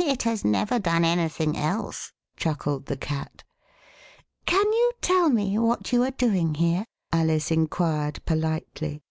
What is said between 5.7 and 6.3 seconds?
you are